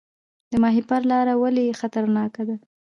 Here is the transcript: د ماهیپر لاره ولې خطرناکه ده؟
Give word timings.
د 0.51 0.53
ماهیپر 0.63 1.01
لاره 1.11 1.33
ولې 1.41 1.77
خطرناکه 1.79 2.43
ده؟ 2.47 2.55